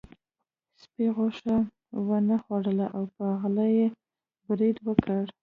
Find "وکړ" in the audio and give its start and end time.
4.87-5.21